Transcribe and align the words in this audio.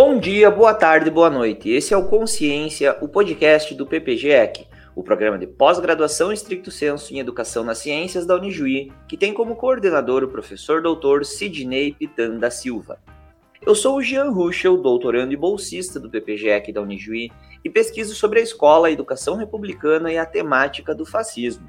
Bom 0.00 0.16
dia, 0.16 0.48
boa 0.48 0.72
tarde, 0.72 1.10
boa 1.10 1.28
noite. 1.28 1.68
Esse 1.70 1.92
é 1.92 1.96
o 1.96 2.06
Consciência, 2.06 2.96
o 3.00 3.08
podcast 3.08 3.74
do 3.74 3.84
PPGEC, 3.84 4.68
o 4.94 5.02
programa 5.02 5.36
de 5.36 5.48
pós-graduação 5.48 6.32
estricto 6.32 6.70
senso 6.70 7.12
em 7.12 7.18
Educação 7.18 7.64
nas 7.64 7.78
Ciências 7.78 8.24
da 8.24 8.36
Unijuí, 8.36 8.92
que 9.08 9.16
tem 9.16 9.34
como 9.34 9.56
coordenador 9.56 10.22
o 10.22 10.28
professor 10.28 10.80
doutor 10.80 11.24
Sidney 11.24 11.94
Pitan 11.94 12.38
da 12.38 12.48
Silva. 12.48 13.00
Eu 13.66 13.74
sou 13.74 13.96
o 13.96 14.00
Jean 14.00 14.30
Ruschel, 14.30 14.76
doutorando 14.76 15.32
e 15.32 15.36
bolsista 15.36 15.98
do 15.98 16.08
PPGEC 16.08 16.72
da 16.72 16.80
Unijuí, 16.80 17.32
e 17.64 17.68
pesquiso 17.68 18.14
sobre 18.14 18.38
a 18.38 18.42
escola, 18.44 18.86
a 18.86 18.92
educação 18.92 19.34
republicana 19.34 20.12
e 20.12 20.16
a 20.16 20.24
temática 20.24 20.94
do 20.94 21.04
fascismo. 21.04 21.68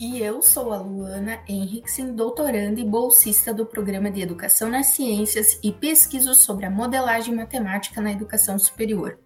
E 0.00 0.22
eu 0.22 0.40
sou 0.40 0.72
a 0.72 0.76
Luana 0.76 1.40
Henriksen, 1.48 2.12
doutoranda 2.12 2.80
e 2.80 2.84
bolsista 2.84 3.52
do 3.52 3.66
Programa 3.66 4.08
de 4.08 4.20
Educação 4.20 4.70
nas 4.70 4.86
Ciências 4.88 5.58
e 5.60 5.72
pesquiso 5.72 6.36
sobre 6.36 6.64
a 6.64 6.70
modelagem 6.70 7.34
matemática 7.34 8.00
na 8.00 8.12
educação 8.12 8.56
superior. 8.60 9.18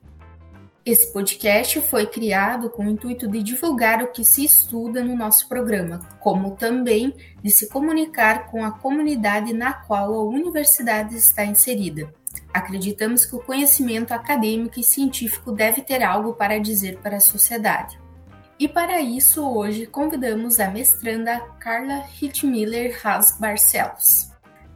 Esse 0.83 1.13
podcast 1.13 1.79
foi 1.83 2.07
criado 2.07 2.71
com 2.71 2.87
o 2.87 2.89
intuito 2.89 3.29
de 3.29 3.43
divulgar 3.43 4.03
o 4.03 4.13
que 4.13 4.25
se 4.25 4.47
estuda 4.47 5.05
no 5.05 5.15
nosso 5.15 5.47
programa, 5.47 5.99
como 6.19 6.57
também 6.57 7.15
de 7.43 7.51
se 7.51 7.69
comunicar 7.69 8.51
com 8.51 8.65
a 8.65 8.71
comunidade 8.71 9.53
na 9.53 9.75
qual 9.75 10.15
a 10.15 10.25
universidade 10.25 11.15
está 11.15 11.45
inserida. 11.45 12.11
Acreditamos 12.51 13.27
que 13.27 13.37
o 13.37 13.45
conhecimento 13.45 14.13
acadêmico 14.13 14.81
e 14.81 14.83
científico 14.83 15.53
deve 15.53 15.83
ter 15.83 16.03
algo 16.03 16.33
para 16.33 16.59
dizer 16.59 16.99
para 17.01 17.19
a 17.19 17.21
sociedade. 17.21 18.02
E 18.63 18.69
para 18.69 19.01
isso, 19.01 19.45
hoje 19.45 19.87
convidamos 19.87 20.61
a 20.61 20.69
mestranda 20.69 21.41
Carla 21.59 22.05
Hitmiller 22.23 22.97
Haas 23.05 23.37
Barcelos. 23.37 24.31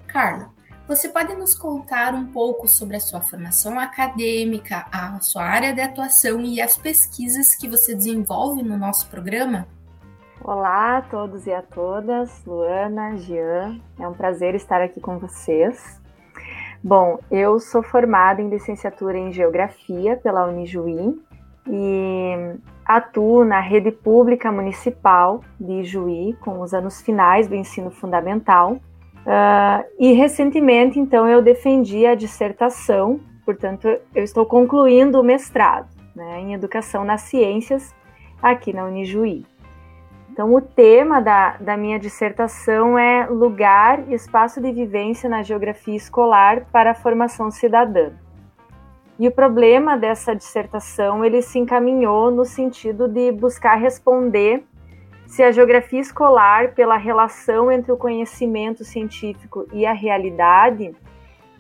Carla, 0.09 0.51
você 0.89 1.09
pode 1.09 1.37
nos 1.37 1.55
contar 1.55 2.13
um 2.13 2.27
pouco 2.27 2.67
sobre 2.67 2.97
a 2.97 3.01
sua 3.01 3.21
formação 3.21 3.79
acadêmica, 3.79 4.87
a 4.91 5.21
sua 5.21 5.45
área 5.45 5.73
de 5.73 5.81
atuação 5.81 6.41
e 6.41 6.61
as 6.61 6.77
pesquisas 6.77 7.55
que 7.55 7.69
você 7.69 7.95
desenvolve 7.95 8.61
no 8.61 8.77
nosso 8.77 9.09
programa? 9.09 9.69
Olá 10.43 10.99
a 10.99 11.03
todos 11.03 11.47
e 11.47 11.53
a 11.53 11.63
todas, 11.63 12.45
Luana, 12.45 13.17
Jean, 13.19 13.81
é 14.01 14.09
um 14.09 14.15
prazer 14.15 14.57
estar 14.57 14.83
aqui 14.83 15.01
com 15.01 15.21
vocês. 15.21 16.01
Bom, 16.83 17.21
eu 17.31 17.61
sou 17.61 17.85
formada 17.85 18.43
em 18.43 18.49
licenciatura 18.49 19.17
em 19.17 19.33
Geografia 19.33 20.17
pela 20.17 20.45
Unijuí 20.49 21.25
e 21.69 22.55
atuo 22.85 23.45
na 23.45 23.61
rede 23.61 23.91
pública 23.91 24.53
municipal 24.53 25.41
de 25.59 25.83
Juí, 25.83 26.35
com 26.41 26.61
os 26.61 26.73
anos 26.73 27.01
finais 27.03 27.49
do 27.49 27.55
ensino 27.55 27.91
fundamental. 27.91 28.75
Uh, 28.75 29.85
e 29.99 30.13
recentemente, 30.13 31.01
então, 31.01 31.27
eu 31.27 31.43
defendi 31.43 32.07
a 32.07 32.15
dissertação, 32.15 33.19
portanto, 33.45 33.89
eu 34.15 34.23
estou 34.23 34.47
concluindo 34.47 35.21
o 35.21 35.25
mestrado 35.25 35.89
né, 36.15 36.41
em 36.41 36.55
Educação 36.55 37.05
nas 37.05 37.23
Ciências 37.23 37.93
aqui 38.41 38.73
na 38.73 38.85
Unijuí. 38.85 39.45
Então, 40.31 40.55
o 40.55 40.61
tema 40.61 41.21
da, 41.21 41.57
da 41.57 41.77
minha 41.77 41.99
dissertação 41.99 42.99
é 42.99 43.27
Lugar 43.27 44.09
e 44.09 44.15
Espaço 44.15 44.61
de 44.61 44.71
Vivência 44.71 45.31
na 45.31 45.43
Geografia 45.43 45.97
Escolar 45.97 46.67
para 46.71 46.91
a 46.91 46.95
Formação 46.95 47.51
Cidadã. 47.51 48.13
E 49.19 49.27
o 49.27 49.33
problema 49.33 49.97
dessa 49.97 50.35
dissertação, 50.35 51.25
ele 51.25 51.41
se 51.41 51.59
encaminhou 51.59 52.31
no 52.31 52.45
sentido 52.45 53.09
de 53.09 53.33
buscar 53.33 53.77
responder 53.77 54.65
se 55.27 55.43
a 55.43 55.51
geografia 55.51 56.01
escolar, 56.01 56.73
pela 56.75 56.97
relação 56.97 57.71
entre 57.71 57.91
o 57.91 57.97
conhecimento 57.97 58.85
científico 58.85 59.67
e 59.73 59.85
a 59.85 59.93
realidade, 59.93 60.95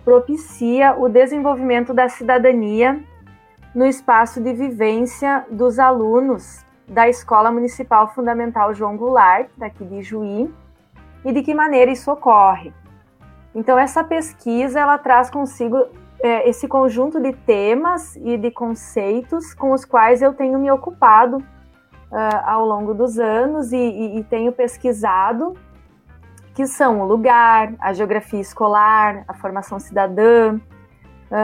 propicia 0.05 0.95
o 0.97 1.09
desenvolvimento 1.09 1.93
da 1.93 2.09
cidadania 2.09 3.03
no 3.75 3.85
espaço 3.85 4.41
de 4.41 4.53
vivência 4.53 5.45
dos 5.51 5.79
alunos 5.79 6.65
da 6.87 7.09
Escola 7.09 7.51
Municipal 7.51 8.15
Fundamental 8.15 8.73
João 8.73 8.97
Goulart, 8.97 9.49
daqui 9.57 9.85
de 9.85 10.03
Juí, 10.03 10.49
e 11.25 11.33
de 11.33 11.43
que 11.43 11.53
maneira 11.53 11.91
isso 11.91 12.11
ocorre. 12.11 12.73
Então, 13.53 13.77
essa 13.77 14.05
pesquisa 14.05 14.79
ela 14.79 14.97
traz 14.97 15.29
consigo 15.29 15.89
é, 16.27 16.49
esse 16.49 16.67
conjunto 16.67 17.21
de 17.21 17.33
temas 17.33 18.17
e 18.17 18.37
de 18.37 18.51
conceitos 18.51 19.55
com 19.55 19.73
os 19.73 19.85
quais 19.85 20.21
eu 20.21 20.35
tenho 20.35 20.59
me 20.59 20.69
ocupado 20.71 21.37
uh, 21.37 22.43
ao 22.45 22.67
longo 22.67 22.93
dos 22.93 23.17
anos 23.19 23.73
e, 23.73 23.77
e, 23.77 24.19
e, 24.19 24.25
tenho 24.25 24.51
pesquisado, 24.51 25.55
que 26.53 26.67
são 26.67 27.01
o 27.01 27.07
lugar, 27.07 27.75
a 27.79 27.93
geografia 27.93 28.41
escolar, 28.41 29.25
a 29.29 29.35
formação 29.35 29.79
cidadã, 29.79 30.57
uh, 30.57 30.61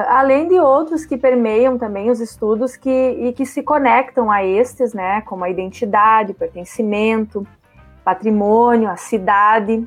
além 0.09 0.49
de 0.49 0.59
outros 0.59 1.07
que 1.07 1.17
permeiam 1.17 1.79
também 1.79 2.11
os 2.11 2.19
estudos 2.19 2.77
que, 2.77 2.91
e 2.91 3.33
que 3.33 3.47
se 3.47 3.63
conectam 3.63 4.33
a 4.33 4.45
estes, 4.45 4.93
né, 4.93 5.21
como 5.23 5.45
a 5.45 5.49
identidade, 5.49 6.35
pertencimento, 6.35 7.47
patrimônio, 8.05 8.91
a 8.91 8.97
cidade. 8.97 9.87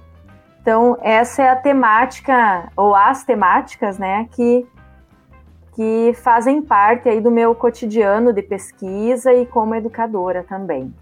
Então, 0.62 0.98
essa 1.02 1.44
é 1.44 1.50
a 1.50 1.56
temática, 1.56 2.72
ou 2.78 2.96
as 2.96 3.26
temáticas, 3.26 4.00
né, 4.00 4.28
que 4.32 4.66
que 5.76 6.14
fazem 6.24 6.62
parte 6.62 7.10
aí 7.10 7.20
do 7.20 7.30
meu 7.30 7.54
cotidiano 7.54 8.32
de 8.32 8.42
pesquisa 8.42 9.34
e 9.34 9.46
como 9.46 9.76
educadora 9.76 10.44
também. 10.48 10.94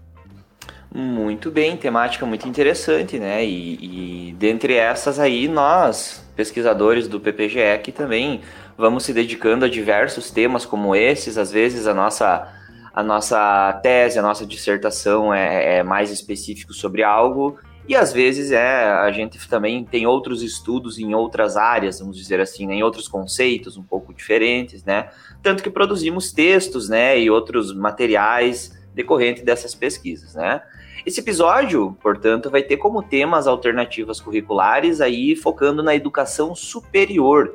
Muito 0.92 1.50
bem, 1.50 1.76
temática 1.76 2.26
muito 2.26 2.48
interessante, 2.48 3.18
né? 3.18 3.44
E, 3.44 4.28
e 4.28 4.32
dentre 4.34 4.74
essas 4.74 5.18
aí, 5.18 5.48
nós, 5.48 6.24
pesquisadores 6.36 7.08
do 7.08 7.20
PPGE, 7.20 7.92
também 7.92 8.42
vamos 8.76 9.04
se 9.04 9.12
dedicando 9.12 9.64
a 9.64 9.68
diversos 9.68 10.30
temas 10.30 10.64
como 10.64 10.94
esses. 10.94 11.38
Às 11.38 11.50
vezes 11.50 11.86
a 11.86 11.94
nossa, 11.94 12.48
a 12.92 13.02
nossa 13.02 13.72
tese, 13.82 14.18
a 14.18 14.22
nossa 14.22 14.46
dissertação 14.46 15.34
é, 15.34 15.78
é 15.78 15.82
mais 15.82 16.10
específico 16.10 16.72
sobre 16.72 17.02
algo 17.02 17.58
e 17.86 17.94
às 17.94 18.12
vezes 18.12 18.50
é, 18.50 18.84
a 18.86 19.10
gente 19.12 19.48
também 19.48 19.84
tem 19.84 20.06
outros 20.06 20.42
estudos 20.42 20.98
em 20.98 21.14
outras 21.14 21.56
áreas, 21.56 22.00
vamos 22.00 22.16
dizer 22.16 22.40
assim, 22.40 22.66
né, 22.66 22.74
em 22.74 22.82
outros 22.82 23.06
conceitos 23.06 23.76
um 23.76 23.82
pouco 23.82 24.14
diferentes, 24.14 24.82
né? 24.84 25.10
Tanto 25.42 25.62
que 25.62 25.68
produzimos 25.68 26.32
textos, 26.32 26.88
né, 26.88 27.18
e 27.18 27.30
outros 27.30 27.74
materiais 27.74 28.72
decorrentes 28.94 29.42
dessas 29.42 29.74
pesquisas, 29.74 30.34
né? 30.34 30.62
Esse 31.04 31.20
episódio, 31.20 31.94
portanto, 32.00 32.50
vai 32.50 32.62
ter 32.62 32.78
como 32.78 33.02
temas 33.02 33.46
alternativas 33.46 34.20
curriculares 34.20 35.02
aí 35.02 35.36
focando 35.36 35.82
na 35.82 35.94
educação 35.94 36.54
superior, 36.54 37.54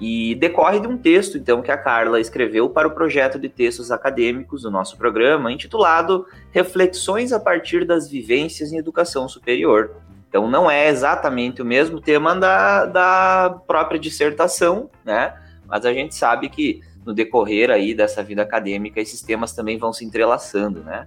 e 0.00 0.34
decorre 0.34 0.80
de 0.80 0.88
um 0.88 0.98
texto, 0.98 1.38
então, 1.38 1.62
que 1.62 1.70
a 1.70 1.78
Carla 1.78 2.20
escreveu 2.20 2.68
para 2.68 2.88
o 2.88 2.90
projeto 2.90 3.38
de 3.38 3.48
textos 3.48 3.92
acadêmicos 3.92 4.62
do 4.62 4.70
nosso 4.70 4.96
programa, 4.96 5.52
intitulado 5.52 6.26
Reflexões 6.50 7.32
a 7.32 7.38
partir 7.38 7.84
das 7.84 8.08
vivências 8.08 8.72
em 8.72 8.78
educação 8.78 9.28
superior. 9.28 9.96
Então, 10.28 10.50
não 10.50 10.68
é 10.68 10.88
exatamente 10.88 11.62
o 11.62 11.64
mesmo 11.64 12.00
tema 12.00 12.34
da, 12.34 12.86
da 12.86 13.60
própria 13.68 14.00
dissertação, 14.00 14.90
né? 15.04 15.32
Mas 15.64 15.86
a 15.86 15.92
gente 15.92 16.14
sabe 16.14 16.48
que 16.48 16.80
no 17.06 17.14
decorrer 17.14 17.70
aí 17.70 17.94
dessa 17.94 18.22
vida 18.22 18.42
acadêmica, 18.42 19.00
esses 19.00 19.22
temas 19.22 19.52
também 19.52 19.78
vão 19.78 19.92
se 19.92 20.04
entrelaçando, 20.04 20.82
né? 20.82 21.06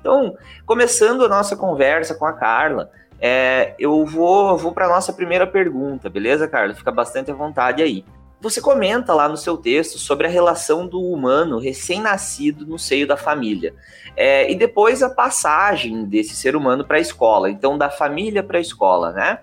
Então, 0.00 0.36
começando 0.64 1.24
a 1.24 1.28
nossa 1.28 1.56
conversa 1.56 2.14
com 2.14 2.24
a 2.24 2.32
Carla, 2.32 2.88
é, 3.20 3.74
eu 3.80 4.06
vou, 4.06 4.56
vou 4.56 4.72
para 4.72 4.86
a 4.86 4.88
nossa 4.88 5.12
primeira 5.12 5.46
pergunta, 5.46 6.08
beleza, 6.08 6.46
Carla? 6.46 6.72
Fica 6.72 6.92
bastante 6.92 7.32
à 7.32 7.34
vontade 7.34 7.82
aí. 7.82 8.04
Você 8.40 8.60
comenta 8.60 9.12
lá 9.12 9.28
no 9.28 9.36
seu 9.36 9.56
texto 9.56 9.98
sobre 9.98 10.26
a 10.26 10.30
relação 10.30 10.86
do 10.86 11.00
humano 11.00 11.58
recém-nascido 11.58 12.64
no 12.64 12.78
seio 12.78 13.06
da 13.06 13.16
família. 13.16 13.74
É, 14.16 14.50
e 14.50 14.54
depois 14.54 15.02
a 15.02 15.10
passagem 15.10 16.04
desse 16.04 16.34
ser 16.36 16.54
humano 16.54 16.84
para 16.84 16.98
a 16.98 17.00
escola, 17.00 17.50
então 17.50 17.76
da 17.76 17.90
família 17.90 18.42
para 18.42 18.58
a 18.58 18.60
escola, 18.60 19.12
né? 19.12 19.40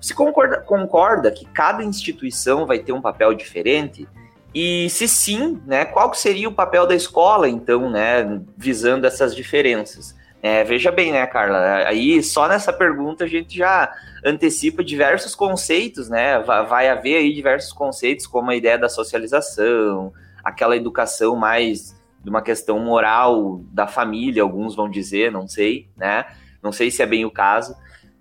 Você 0.00 0.14
concorda, 0.14 0.58
concorda 0.58 1.30
que 1.30 1.44
cada 1.46 1.82
instituição 1.82 2.66
vai 2.66 2.78
ter 2.78 2.92
um 2.92 3.00
papel 3.00 3.34
diferente? 3.34 4.06
E 4.54 4.88
se 4.88 5.06
sim, 5.06 5.60
né, 5.66 5.84
qual 5.84 6.14
seria 6.14 6.48
o 6.48 6.52
papel 6.52 6.86
da 6.86 6.94
escola, 6.94 7.48
então, 7.48 7.90
né, 7.90 8.40
visando 8.56 9.06
essas 9.06 9.34
diferenças? 9.36 10.15
É, 10.46 10.62
veja 10.62 10.92
bem, 10.92 11.10
né, 11.10 11.26
Carla? 11.26 11.58
Aí 11.88 12.22
só 12.22 12.46
nessa 12.46 12.72
pergunta 12.72 13.24
a 13.24 13.26
gente 13.26 13.58
já 13.58 13.92
antecipa 14.24 14.84
diversos 14.84 15.34
conceitos, 15.34 16.08
né? 16.08 16.38
Vai 16.38 16.88
haver 16.88 17.16
aí 17.16 17.34
diversos 17.34 17.72
conceitos, 17.72 18.28
como 18.28 18.52
a 18.52 18.54
ideia 18.54 18.78
da 18.78 18.88
socialização, 18.88 20.12
aquela 20.44 20.76
educação 20.76 21.34
mais 21.34 22.00
de 22.22 22.30
uma 22.30 22.40
questão 22.40 22.78
moral 22.78 23.60
da 23.72 23.88
família, 23.88 24.40
alguns 24.40 24.76
vão 24.76 24.88
dizer, 24.88 25.32
não 25.32 25.48
sei, 25.48 25.88
né? 25.96 26.24
Não 26.62 26.70
sei 26.70 26.92
se 26.92 27.02
é 27.02 27.06
bem 27.06 27.24
o 27.24 27.30
caso. 27.30 27.74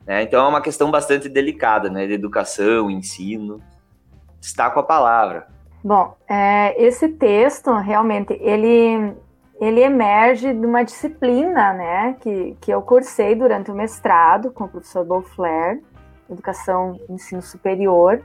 Né? 0.04 0.24
Então 0.24 0.44
é 0.44 0.48
uma 0.48 0.62
questão 0.62 0.90
bastante 0.90 1.30
delicada, 1.30 1.92
né? 1.92 2.08
De 2.08 2.14
educação, 2.14 2.90
ensino. 2.90 3.62
Destaco 4.42 4.80
a 4.80 4.84
palavra. 4.84 5.46
Bom, 5.84 6.18
é, 6.28 6.84
esse 6.84 7.08
texto 7.08 7.72
realmente 7.72 8.34
ele 8.42 9.14
ele 9.60 9.82
emerge 9.82 10.54
de 10.54 10.66
uma 10.66 10.84
disciplina, 10.84 11.74
né, 11.74 12.16
que, 12.20 12.58
que 12.60 12.72
eu 12.72 12.82
cursei 12.82 13.36
durante 13.36 13.72
o 13.72 13.76
mestrado 13.76 14.52
com 14.52 14.66
o 14.66 14.68
professor 14.68 15.06
Beauflair, 15.06 15.82
Educação 16.30 17.00
e 17.08 17.14
Ensino 17.14 17.42
Superior, 17.42 18.22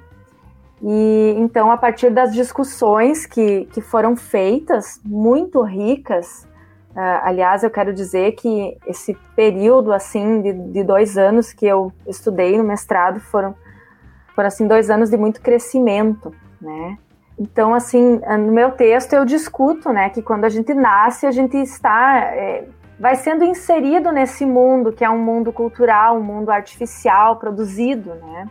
E 0.83 1.35
então, 1.37 1.71
a 1.71 1.77
partir 1.77 2.11
das 2.11 2.33
discussões 2.33 3.27
que, 3.27 3.67
que 3.67 3.83
foram 3.83 4.17
feitas, 4.17 4.99
muito 5.05 5.61
ricas, 5.63 6.49
uh, 6.97 7.21
aliás, 7.23 7.63
eu 7.63 7.71
quero 7.71 7.93
dizer 7.93 8.33
que 8.33 8.79
esse 8.87 9.15
período 9.37 9.93
assim 9.93 10.41
de, 10.41 10.53
de, 10.53 10.83
dois 10.83 11.19
anos 11.19 11.53
que 11.53 11.67
eu 11.67 11.93
estudei 12.07 12.57
no 12.57 12.65
mestrado 12.65 13.21
foram, 13.21 13.55
foram 14.35 14.49
assim 14.49 14.67
dois 14.67 14.89
anos 14.89 15.11
de 15.11 15.19
muito 15.19 15.43
crescimento, 15.43 16.35
né? 16.61 16.97
Então, 17.41 17.73
assim, 17.73 18.21
no 18.39 18.53
meu 18.53 18.73
texto 18.73 19.15
eu 19.15 19.25
discuto, 19.25 19.91
né, 19.95 20.11
que 20.11 20.21
quando 20.21 20.45
a 20.45 20.51
gente 20.51 20.75
nasce, 20.75 21.25
a 21.25 21.31
gente 21.31 21.57
está, 21.57 22.19
é, 22.35 22.67
vai 22.99 23.17
sendo 23.17 23.43
inserido 23.43 24.13
nesse 24.13 24.45
mundo 24.45 24.93
que 24.93 25.03
é 25.03 25.09
um 25.09 25.19
mundo 25.19 25.51
cultural, 25.51 26.19
um 26.19 26.23
mundo 26.23 26.51
artificial, 26.51 27.37
produzido, 27.37 28.15
né? 28.15 28.47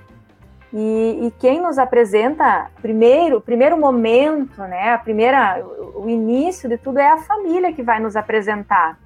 E, 0.74 1.28
e, 1.28 1.32
quem 1.40 1.62
nos 1.62 1.78
apresenta 1.78 2.70
primeiro, 2.82 3.38
o 3.38 3.42
primeiro 3.42 3.78
momento, 3.78 4.62
né, 4.62 4.94
a 4.94 4.98
primeira, 4.98 5.64
o 5.96 6.10
início 6.10 6.68
de 6.68 6.78
tudo 6.78 7.00
é 7.00 7.12
a 7.12 7.18
família 7.18 7.74
que 7.74 7.84
vai 7.84 8.00
nos 8.00 8.16
apresentar 8.16 8.98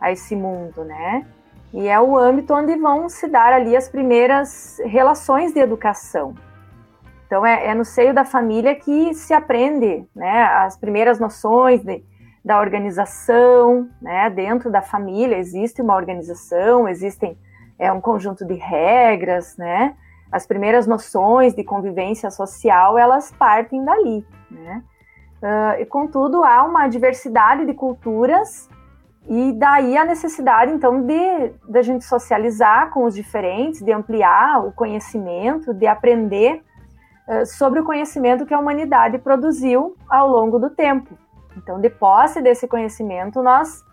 a 0.00 0.10
esse 0.10 0.34
mundo, 0.34 0.84
né? 0.84 1.24
E 1.72 1.88
é 1.88 2.00
o 2.00 2.18
âmbito 2.18 2.54
onde 2.54 2.74
vão 2.76 3.08
se 3.08 3.28
dar 3.28 3.52
ali 3.52 3.76
as 3.76 3.88
primeiras 3.88 4.80
relações 4.84 5.52
de 5.52 5.60
educação. 5.60 6.34
Então 7.32 7.46
é, 7.46 7.68
é 7.68 7.74
no 7.74 7.82
seio 7.82 8.12
da 8.12 8.26
família 8.26 8.74
que 8.74 9.14
se 9.14 9.32
aprende, 9.32 10.06
né, 10.14 10.42
as 10.42 10.76
primeiras 10.76 11.18
noções 11.18 11.82
de, 11.82 12.04
da 12.44 12.60
organização, 12.60 13.88
né? 14.02 14.28
Dentro 14.28 14.70
da 14.70 14.82
família 14.82 15.38
existe 15.38 15.80
uma 15.80 15.96
organização, 15.96 16.86
existem 16.86 17.38
é 17.78 17.90
um 17.90 18.02
conjunto 18.02 18.44
de 18.44 18.52
regras, 18.52 19.56
né? 19.56 19.96
as 20.30 20.46
primeiras 20.46 20.86
noções 20.86 21.54
de 21.54 21.64
convivência 21.64 22.30
social 22.30 22.98
elas 22.98 23.32
partem 23.32 23.82
dali, 23.82 24.26
né? 24.50 24.82
Uh, 25.42 25.80
e 25.80 25.86
contudo 25.86 26.44
há 26.44 26.62
uma 26.64 26.86
diversidade 26.86 27.64
de 27.64 27.72
culturas 27.72 28.68
e 29.26 29.54
daí 29.54 29.96
a 29.96 30.04
necessidade 30.04 30.70
então 30.70 31.00
de 31.00 31.50
da 31.66 31.80
gente 31.80 32.04
socializar 32.04 32.90
com 32.90 33.04
os 33.04 33.14
diferentes, 33.14 33.80
de 33.80 33.90
ampliar 33.90 34.66
o 34.66 34.70
conhecimento, 34.70 35.72
de 35.72 35.86
aprender 35.86 36.62
sobre 37.46 37.80
o 37.80 37.84
conhecimento 37.84 38.46
que 38.46 38.54
a 38.54 38.58
humanidade 38.58 39.18
produziu 39.18 39.96
ao 40.08 40.28
longo 40.28 40.58
do 40.58 40.70
tempo. 40.70 41.16
Então, 41.56 41.80
de 41.80 41.90
posse 41.90 42.40
desse 42.40 42.66
conhecimento, 42.66 43.42
nós 43.42 43.84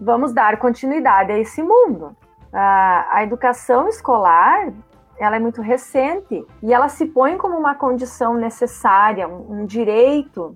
vamos 0.00 0.32
dar 0.32 0.58
continuidade 0.58 1.32
a 1.32 1.38
esse 1.38 1.62
mundo. 1.62 2.16
A 2.52 3.22
educação 3.22 3.88
escolar 3.88 4.72
ela 5.18 5.36
é 5.36 5.38
muito 5.38 5.60
recente 5.60 6.46
e 6.62 6.72
ela 6.72 6.88
se 6.88 7.06
põe 7.06 7.36
como 7.36 7.58
uma 7.58 7.74
condição 7.74 8.34
necessária, 8.34 9.26
um, 9.26 9.66
direito 9.66 10.54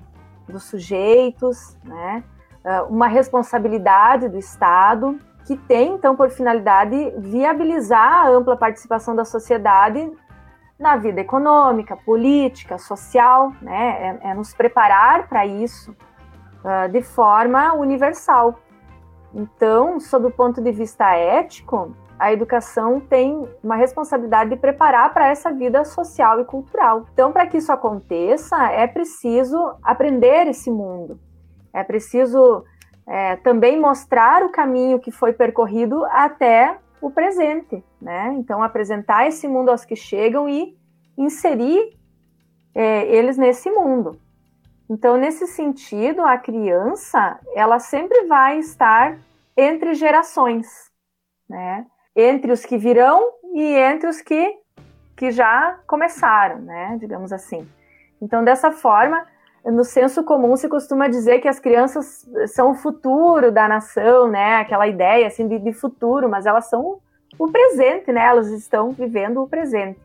dos 0.49 0.65
sujeitos, 0.65 1.77
né? 1.85 2.23
Uh, 2.65 2.85
uma 2.95 3.09
responsabilidade 3.09 4.29
do 4.29 4.39
Estado 4.39 5.19
que 5.45 5.57
tem 5.57 5.95
então 5.95 6.15
por 6.15 6.31
finalidade 6.31 7.13
viabilizar 7.19 8.25
a 8.25 8.29
ampla 8.29 8.57
participação 8.57 9.17
da 9.17 9.25
sociedade 9.25 10.09
na 10.83 10.97
vida 10.97 11.21
econômica, 11.21 11.97
política, 11.97 12.77
social, 12.77 13.53
né? 13.63 14.19
É, 14.23 14.31
é 14.31 14.35
nos 14.35 14.53
preparar 14.53 15.29
para 15.29 15.47
isso 15.47 15.93
uh, 15.93 16.89
de 16.91 17.01
forma 17.01 17.73
universal. 17.73 18.59
Então, 19.33 19.99
sob 20.01 20.27
o 20.27 20.31
ponto 20.31 20.61
de 20.61 20.73
vista 20.73 21.15
ético, 21.15 21.97
a 22.19 22.33
educação 22.33 23.01
tem 23.01 23.49
uma 23.63 23.77
responsabilidade 23.77 24.51
de 24.51 24.57
preparar 24.57 25.13
para 25.15 25.29
essa 25.29 25.51
vida 25.53 25.85
social 25.85 26.41
e 26.41 26.45
cultural. 26.45 27.07
Então, 27.13 27.33
para 27.33 27.47
que 27.47 27.57
isso 27.57 27.73
aconteça, 27.73 28.57
é 28.71 28.87
preciso 28.87 29.75
aprender 29.83 30.47
esse 30.49 30.71
mundo, 30.71 31.19
é 31.73 31.83
preciso 31.83 32.65
é, 33.07 33.37
também 33.37 33.81
mostrar 33.81 34.45
o 34.45 34.51
caminho 34.51 35.01
que 35.01 35.11
foi 35.11 35.33
percorrido 35.33 36.05
até 36.07 36.77
o 37.03 37.11
presente, 37.11 37.85
né? 38.01 38.33
Então, 38.39 38.63
apresentar 38.63 39.27
esse 39.27 39.47
mundo 39.47 39.71
aos 39.71 39.85
que 39.85 39.97
chegam 39.97 40.49
e 40.49 40.77
inserir 41.19 41.99
é, 42.75 43.05
eles 43.15 43.37
nesse 43.37 43.71
mundo. 43.71 44.19
Então, 44.89 45.17
nesse 45.17 45.47
sentido, 45.47 46.23
a 46.23 46.39
criança, 46.39 47.39
ela 47.55 47.79
sempre 47.79 48.27
vai 48.27 48.59
estar 48.59 49.19
entre 49.57 49.95
gerações, 49.95 50.67
né? 51.49 51.87
entre 52.15 52.53
os 52.53 52.65
que 52.65 52.77
virão 52.77 53.33
e 53.55 53.75
entre 53.75 54.09
os 54.09 54.21
que, 54.21 54.59
que 55.17 55.31
já 55.31 55.79
começaram, 55.87 56.61
né? 56.61 56.97
Digamos 57.01 57.33
assim. 57.33 57.69
Então, 58.21 58.45
dessa 58.45 58.71
forma, 58.71 59.27
no 59.65 59.85
senso 59.85 60.25
comum 60.25 60.57
se 60.57 60.69
costuma 60.69 61.09
dizer 61.09 61.41
que 61.41 61.49
as 61.49 61.61
crianças 61.61 62.29
são 62.49 62.73
o 62.73 62.75
futuro 62.75 63.53
da 63.53 63.69
nação, 63.69 64.29
né? 64.29 64.57
Aquela 64.57 64.89
ideia 64.89 65.27
assim 65.27 65.47
de, 65.47 65.59
de 65.59 65.73
futuro, 65.73 66.29
mas 66.29 66.47
elas 66.47 66.69
são 66.69 66.99
o 67.39 67.49
presente, 67.51 68.11
né? 68.13 68.25
Elas 68.25 68.49
estão 68.49 68.91
vivendo 68.91 69.41
o 69.41 69.49
presente. 69.49 70.01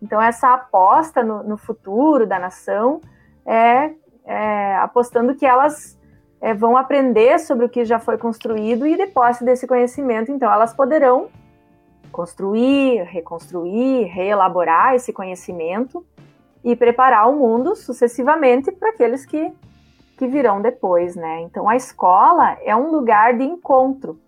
Então, 0.00 0.22
essa 0.22 0.54
aposta 0.54 1.22
no, 1.22 1.42
no 1.42 1.56
futuro 1.56 2.26
da 2.26 2.38
nação 2.38 3.00
é, 3.44 3.90
é 4.24 4.76
apostando 4.76 5.34
que 5.34 5.44
elas 5.44 5.98
é, 6.40 6.54
vão 6.54 6.76
aprender 6.76 7.40
sobre 7.40 7.66
o 7.66 7.68
que 7.68 7.84
já 7.84 7.98
foi 7.98 8.16
construído 8.16 8.86
e, 8.86 8.96
de 8.96 9.06
posse 9.08 9.44
desse 9.44 9.66
conhecimento, 9.66 10.30
então, 10.30 10.52
elas 10.52 10.72
poderão 10.72 11.28
construir, 12.12 13.02
reconstruir, 13.02 14.04
reelaborar 14.04 14.94
esse 14.94 15.12
conhecimento 15.12 16.06
e 16.66 16.74
preparar 16.74 17.30
o 17.30 17.36
mundo 17.36 17.76
sucessivamente 17.76 18.72
para 18.72 18.90
aqueles 18.90 19.24
que, 19.24 19.52
que 20.18 20.26
virão 20.26 20.60
depois, 20.60 21.14
né? 21.14 21.42
Então, 21.42 21.68
a 21.68 21.76
escola 21.76 22.58
é 22.64 22.74
um 22.74 22.90
lugar 22.90 23.38
de 23.38 23.44
encontro. 23.44 24.18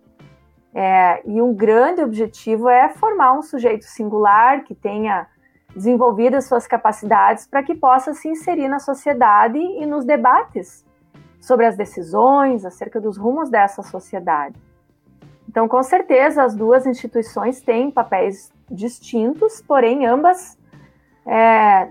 É, 0.73 1.21
e 1.25 1.41
um 1.41 1.53
grande 1.53 2.01
objetivo 2.01 2.69
é 2.69 2.87
formar 2.87 3.33
um 3.33 3.41
sujeito 3.41 3.83
singular 3.83 4.63
que 4.63 4.73
tenha 4.73 5.27
desenvolvido 5.75 6.35
as 6.35 6.45
suas 6.45 6.65
capacidades 6.65 7.45
para 7.45 7.61
que 7.61 7.75
possa 7.75 8.13
se 8.13 8.29
inserir 8.29 8.69
na 8.69 8.79
sociedade 8.79 9.57
e 9.57 9.85
nos 9.85 10.05
debates 10.05 10.85
sobre 11.41 11.65
as 11.65 11.75
decisões 11.75 12.63
acerca 12.63 13.01
dos 13.01 13.17
rumos 13.17 13.49
dessa 13.49 13.83
sociedade. 13.83 14.55
Então, 15.49 15.67
com 15.67 15.83
certeza, 15.83 16.41
as 16.43 16.55
duas 16.55 16.85
instituições 16.85 17.59
têm 17.59 17.91
papéis 17.91 18.49
distintos, 18.71 19.61
porém, 19.61 20.05
ambas 20.05 20.57
é, 21.25 21.89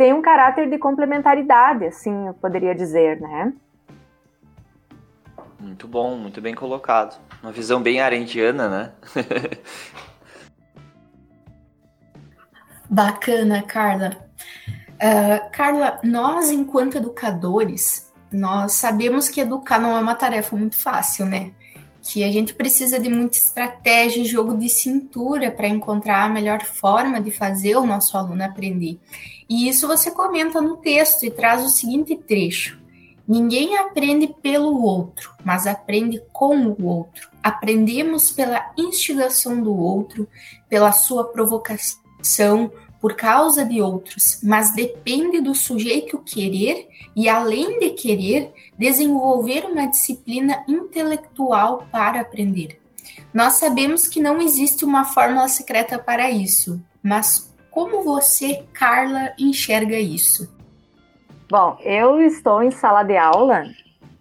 têm 0.00 0.14
um 0.14 0.22
caráter 0.22 0.70
de 0.70 0.78
complementaridade, 0.78 1.84
assim 1.84 2.28
eu 2.28 2.32
poderia 2.32 2.74
dizer, 2.74 3.20
né? 3.20 3.52
Muito 5.60 5.86
bom, 5.86 6.16
muito 6.16 6.40
bem 6.40 6.54
colocado. 6.54 7.20
Uma 7.42 7.52
visão 7.52 7.82
bem 7.82 8.00
arendiana, 8.00 8.66
né? 8.66 8.92
Bacana, 12.88 13.62
Carla. 13.62 14.16
Uh, 14.94 15.50
Carla, 15.52 16.00
nós, 16.02 16.50
enquanto 16.50 16.96
educadores, 16.96 18.10
nós 18.32 18.72
sabemos 18.72 19.28
que 19.28 19.42
educar 19.42 19.78
não 19.78 19.94
é 19.94 20.00
uma 20.00 20.14
tarefa 20.14 20.56
muito 20.56 20.78
fácil, 20.78 21.26
né? 21.26 21.52
Que 22.02 22.24
a 22.24 22.32
gente 22.32 22.54
precisa 22.54 22.98
de 22.98 23.08
muita 23.08 23.36
estratégia 23.36 24.22
e 24.22 24.24
jogo 24.24 24.56
de 24.56 24.68
cintura 24.68 25.50
para 25.50 25.68
encontrar 25.68 26.24
a 26.24 26.28
melhor 26.28 26.62
forma 26.62 27.20
de 27.20 27.30
fazer 27.30 27.76
o 27.76 27.86
nosso 27.86 28.16
aluno 28.16 28.42
aprender. 28.42 28.98
E 29.48 29.68
isso 29.68 29.86
você 29.86 30.10
comenta 30.10 30.60
no 30.60 30.76
texto 30.76 31.24
e 31.24 31.30
traz 31.30 31.64
o 31.64 31.70
seguinte 31.70 32.16
trecho: 32.16 32.80
Ninguém 33.30 33.76
aprende 33.76 34.26
pelo 34.42 34.82
outro, 34.82 35.32
mas 35.44 35.64
aprende 35.64 36.20
com 36.32 36.56
o 36.66 36.84
outro. 36.84 37.30
Aprendemos 37.40 38.32
pela 38.32 38.72
instigação 38.76 39.62
do 39.62 39.72
outro, 39.72 40.26
pela 40.68 40.90
sua 40.90 41.24
provocação, 41.24 42.72
por 43.00 43.14
causa 43.14 43.64
de 43.64 43.80
outros, 43.80 44.40
mas 44.42 44.74
depende 44.74 45.40
do 45.40 45.54
sujeito 45.54 46.18
querer 46.18 46.86
e, 47.16 47.28
além 47.28 47.78
de 47.78 47.90
querer, 47.90 48.52
desenvolver 48.78 49.64
uma 49.64 49.86
disciplina 49.86 50.62
intelectual 50.68 51.86
para 51.90 52.20
aprender. 52.20 52.78
Nós 53.32 53.54
sabemos 53.54 54.06
que 54.06 54.20
não 54.20 54.40
existe 54.40 54.84
uma 54.84 55.04
fórmula 55.04 55.48
secreta 55.48 55.98
para 55.98 56.30
isso, 56.30 56.80
mas 57.02 57.50
como 57.70 58.02
você, 58.02 58.64
Carla, 58.72 59.32
enxerga 59.38 59.98
isso? 59.98 60.52
Bom, 61.48 61.78
eu 61.82 62.20
estou 62.20 62.62
em 62.62 62.70
sala 62.70 63.02
de 63.02 63.16
aula 63.16 63.64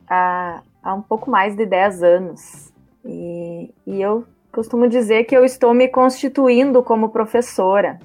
há, 0.07 0.61
há 0.81 0.93
um 0.93 1.01
pouco 1.01 1.29
mais 1.29 1.55
de 1.55 1.65
10 1.65 2.01
anos 2.03 2.71
e, 3.03 3.73
e 3.85 4.01
eu 4.01 4.25
costumo 4.51 4.87
dizer 4.87 5.25
que 5.25 5.35
eu 5.35 5.43
estou 5.43 5.73
me 5.73 5.87
constituindo 5.87 6.81
como 6.81 7.09
professora 7.09 7.99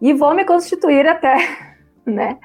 e 0.00 0.12
vou 0.12 0.34
me 0.34 0.44
constituir 0.44 1.06
até, 1.06 1.36
né? 2.04 2.38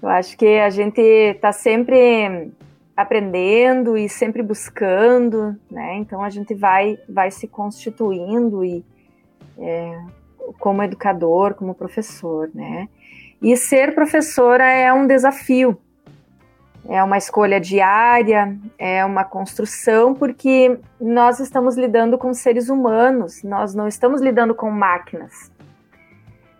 Eu 0.00 0.08
acho 0.08 0.36
que 0.36 0.58
a 0.58 0.70
gente 0.70 1.00
está 1.00 1.52
sempre 1.52 2.52
aprendendo 2.96 3.96
e 3.96 4.08
sempre 4.08 4.42
buscando, 4.42 5.56
né? 5.70 5.96
Então 5.96 6.22
a 6.22 6.30
gente 6.30 6.54
vai, 6.54 6.98
vai 7.08 7.30
se 7.30 7.46
constituindo 7.46 8.64
e 8.64 8.84
é, 9.58 10.00
como 10.58 10.82
educador, 10.82 11.54
como 11.54 11.74
professor, 11.74 12.50
né? 12.54 12.88
E 13.40 13.56
ser 13.56 13.94
professora 13.94 14.68
é 14.68 14.92
um 14.92 15.06
desafio, 15.06 15.78
é 16.88 17.02
uma 17.04 17.16
escolha 17.16 17.60
diária, 17.60 18.56
é 18.78 19.04
uma 19.04 19.24
construção, 19.24 20.14
porque 20.14 20.78
nós 21.00 21.38
estamos 21.38 21.76
lidando 21.76 22.18
com 22.18 22.34
seres 22.34 22.68
humanos, 22.68 23.42
nós 23.44 23.74
não 23.74 23.86
estamos 23.86 24.20
lidando 24.20 24.54
com 24.54 24.70
máquinas. 24.70 25.52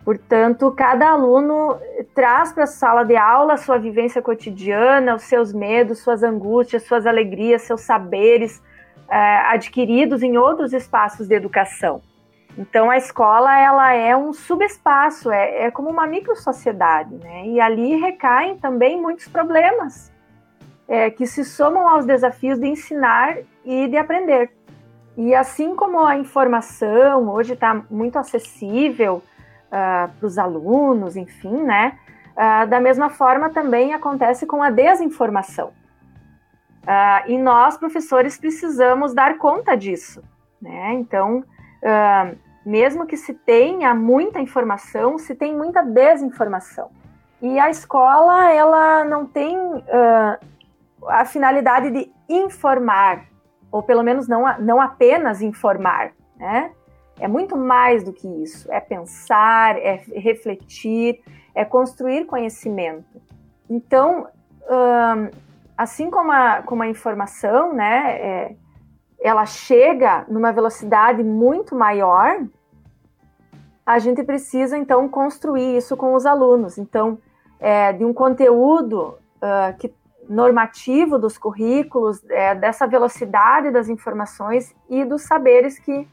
Portanto, 0.09 0.71
cada 0.71 1.07
aluno 1.07 1.77
traz 2.15 2.51
para 2.51 2.63
a 2.63 2.65
sala 2.65 3.03
de 3.03 3.15
aula 3.15 3.53
a 3.53 3.57
sua 3.57 3.77
vivência 3.77 4.23
cotidiana, 4.23 5.13
os 5.13 5.21
seus 5.21 5.53
medos, 5.53 5.99
suas 5.99 6.23
angústias, 6.23 6.81
suas 6.81 7.05
alegrias, 7.05 7.61
seus 7.61 7.81
saberes 7.81 8.59
é, 9.07 9.15
adquiridos 9.51 10.23
em 10.23 10.35
outros 10.35 10.73
espaços 10.73 11.27
de 11.27 11.35
educação. 11.35 12.01
Então, 12.57 12.89
a 12.89 12.97
escola 12.97 13.55
ela 13.55 13.93
é 13.93 14.17
um 14.17 14.33
subespaço, 14.33 15.29
é, 15.29 15.65
é 15.65 15.69
como 15.69 15.91
uma 15.91 16.07
micro-sociedade, 16.07 17.13
né? 17.13 17.45
E 17.45 17.61
ali 17.61 17.95
recaem 17.95 18.57
também 18.57 18.99
muitos 18.99 19.27
problemas 19.27 20.11
é, 20.87 21.11
que 21.11 21.27
se 21.27 21.45
somam 21.45 21.87
aos 21.87 22.03
desafios 22.03 22.57
de 22.57 22.65
ensinar 22.65 23.37
e 23.63 23.87
de 23.87 23.95
aprender. 23.95 24.49
E 25.15 25.35
assim 25.35 25.75
como 25.75 26.03
a 26.03 26.17
informação 26.17 27.29
hoje 27.29 27.53
está 27.53 27.83
muito 27.91 28.17
acessível, 28.17 29.21
uh, 29.71 29.75
ah, 29.75 30.09
para 30.17 30.25
os 30.25 30.37
alunos, 30.37 31.15
enfim, 31.15 31.63
né? 31.63 31.97
Uh, 32.31 32.67
da 32.67 32.79
mesma 32.79 33.09
forma 33.09 33.49
também 33.49 33.93
acontece 33.93 34.45
com 34.45 34.63
a 34.63 34.69
desinformação. 34.69 35.69
Uh, 36.83 37.29
e 37.29 37.37
nós, 37.37 37.77
professores, 37.77 38.37
precisamos 38.37 39.13
dar 39.13 39.37
conta 39.37 39.75
disso. 39.75 40.23
Né? 40.61 40.93
Então, 40.93 41.43
mesmo 42.65 43.05
que 43.05 43.15
se 43.15 43.33
tenha 43.33 43.93
muita 43.93 44.41
informação, 44.41 45.17
se 45.17 45.33
tem 45.33 45.55
muita 45.55 45.81
desinformação. 45.81 46.89
E 47.41 47.57
a 47.57 47.69
escola, 47.69 48.51
ela 48.51 49.05
não 49.05 49.25
tem 49.25 49.57
a 51.07 51.23
finalidade 51.23 51.89
de 51.91 52.11
informar, 52.27 53.25
ou 53.71 53.81
pelo 53.81 54.03
menos 54.03 54.27
não, 54.27 54.43
não 54.59 54.81
apenas 54.81 55.41
informar, 55.41 56.11
né? 56.35 56.71
É 57.19 57.27
muito 57.27 57.57
mais 57.57 58.03
do 58.03 58.13
que 58.13 58.27
isso. 58.41 58.71
É 58.71 58.79
pensar, 58.79 59.77
é 59.77 60.01
refletir, 60.13 61.21
é 61.53 61.65
construir 61.65 62.25
conhecimento. 62.25 63.21
Então, 63.69 64.27
assim 65.77 66.09
como 66.09 66.31
a, 66.31 66.61
como 66.63 66.83
a 66.83 66.87
informação, 66.87 67.73
né, 67.73 68.17
é, 68.19 68.55
ela 69.21 69.45
chega 69.45 70.25
numa 70.29 70.51
velocidade 70.51 71.23
muito 71.23 71.75
maior, 71.75 72.41
a 73.85 73.99
gente 73.99 74.23
precisa 74.23 74.77
então 74.77 75.09
construir 75.09 75.77
isso 75.77 75.97
com 75.97 76.13
os 76.13 76.25
alunos. 76.25 76.77
Então, 76.77 77.17
é, 77.59 77.91
de 77.91 78.05
um 78.05 78.13
conteúdo 78.13 79.17
uh, 79.37 79.77
que, 79.77 79.93
normativo 80.29 81.17
dos 81.17 81.37
currículos, 81.37 82.23
é, 82.29 82.53
dessa 82.53 82.85
velocidade 82.85 83.71
das 83.71 83.89
informações 83.89 84.75
e 84.87 85.03
dos 85.03 85.23
saberes 85.23 85.79
que 85.79 86.07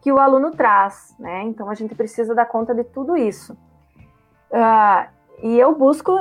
que 0.00 0.12
o 0.12 0.18
aluno 0.18 0.52
traz, 0.52 1.14
né? 1.18 1.42
Então 1.42 1.68
a 1.68 1.74
gente 1.74 1.94
precisa 1.94 2.34
dar 2.34 2.46
conta 2.46 2.74
de 2.74 2.84
tudo 2.84 3.16
isso. 3.16 3.56
Uh, 4.50 5.08
e 5.42 5.58
eu 5.58 5.74
busco 5.74 6.12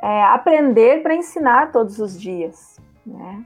é, 0.00 0.22
aprender 0.24 1.02
para 1.02 1.14
ensinar 1.14 1.72
todos 1.72 1.98
os 1.98 2.20
dias, 2.20 2.78
né? 3.04 3.44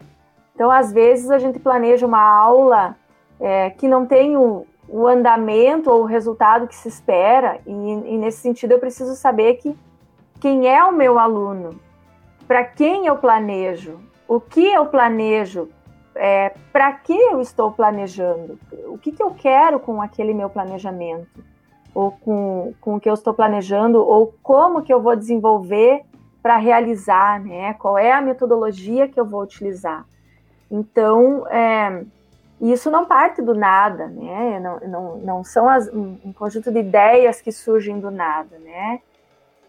Então 0.55 0.71
às 0.71 0.93
vezes 0.93 1.31
a 1.31 1.39
gente 1.39 1.59
planeja 1.59 2.07
uma 2.07 2.21
aula 2.21 2.97
é, 3.41 3.71
que 3.71 3.87
não 3.87 4.05
tem 4.05 4.37
o, 4.37 4.67
o, 4.89 5.07
andamento 5.07 5.91
ou 5.91 6.03
o 6.03 6.07
resultado 6.07 6.67
que 6.67 6.75
se 6.75 6.89
espera, 6.89 7.61
e, 7.67 7.71
e 7.71 8.19
nesse 8.19 8.39
sentido 8.39 8.73
eu 8.73 8.81
preciso 8.81 9.15
saber 9.15 9.55
que 9.55 9.77
quem 10.41 10.69
é 10.69 10.83
o 10.85 10.93
meu 10.93 11.19
aluno, 11.19 11.81
para 12.47 12.65
quem 12.65 13.07
eu 13.07 13.17
planejo, 13.17 14.01
o 14.27 14.41
que 14.41 14.67
eu 14.67 14.87
planejo 14.87 15.69
é, 16.19 16.55
para 16.73 16.93
que 16.93 17.13
eu 17.13 17.41
estou 17.41 17.73
planejando? 17.73 18.59
O 18.87 18.99
que, 18.99 19.13
que 19.13 19.23
eu 19.23 19.31
quero 19.31 19.81
com 19.81 20.03
aquele 20.03 20.35
meu 20.35 20.51
planejamento? 20.51 21.43
Ou 21.95 22.11
com, 22.11 22.75
com 22.81 22.97
o 22.97 23.01
que 23.01 23.09
eu 23.09 23.15
estou 23.15 23.33
planejando? 23.33 23.99
Ou 24.05 24.35
como 24.43 24.83
que 24.83 24.93
eu 24.93 25.01
vou 25.01 25.17
desenvolver 25.17 26.03
para 26.43 26.57
realizar? 26.57 27.43
Né? 27.43 27.75
Qual 27.75 27.97
é 27.97 28.13
a 28.13 28.21
metodologia 28.21 29.09
que 29.09 29.19
eu 29.19 29.25
vou 29.25 29.43
utilizar? 29.43 30.05
Então, 30.71 31.47
é, 31.49 32.05
isso 32.61 32.91
não 32.91 33.07
parte 33.07 33.41
do 33.41 33.55
nada, 33.55 34.09
né? 34.09 34.61
Não, 34.61 34.81
não, 34.81 35.17
não 35.19 35.45
são 35.45 35.69
as, 35.69 35.89
um, 35.89 36.33
conjunto 36.33 36.71
de 36.71 36.81
ideias 36.81 37.41
que 37.41 37.53
surgem 37.53 38.01
do 38.01 38.11
nada, 38.11 38.59
né? 38.59 39.01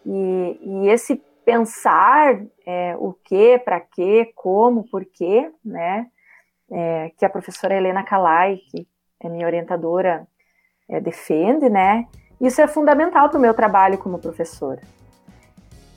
E, 0.04 0.60
e 0.62 0.88
esse 0.88 1.22
pensar 1.44 2.40
é, 2.66 2.94
o 2.98 3.12
que, 3.12 3.58
para 3.58 3.80
quê, 3.80 4.30
como, 4.34 4.84
por 4.84 5.04
quê, 5.04 5.50
né? 5.64 6.06
É, 6.70 7.10
que 7.16 7.24
a 7.24 7.30
professora 7.30 7.74
Helena 7.74 8.02
Calai, 8.02 8.58
que 8.70 8.86
é 9.22 9.28
minha 9.28 9.46
orientadora, 9.46 10.26
é, 10.88 11.00
defende, 11.00 11.68
né? 11.68 12.06
Isso 12.40 12.60
é 12.60 12.66
fundamental 12.66 13.28
para 13.28 13.38
o 13.38 13.40
meu 13.40 13.52
trabalho 13.52 13.98
como 13.98 14.18
professora. 14.18 14.80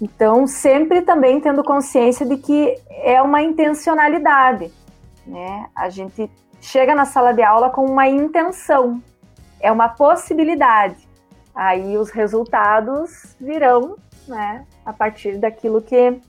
Então, 0.02 0.46
sempre 0.46 1.02
também 1.02 1.40
tendo 1.40 1.64
consciência 1.64 2.26
de 2.26 2.38
que 2.38 2.76
é 2.90 3.22
uma 3.22 3.42
intencionalidade, 3.42 4.72
né? 5.26 5.70
A 5.74 5.90
gente 5.90 6.30
chega 6.60 6.94
na 6.94 7.06
sala 7.06 7.34
de 7.34 7.42
aula 7.42 7.70
com 7.70 7.86
uma 7.86 8.08
intenção, 8.08 9.02
é 9.62 9.72
uma 9.72 9.88
possibilidade. 9.88 11.08
Aí 11.56 11.98
os 11.98 12.10
resultados 12.10 13.36
virão, 13.40 13.96
né, 14.28 14.66
a 14.86 14.92
partir 14.92 15.38
daquilo 15.38 15.82
que 15.82 16.20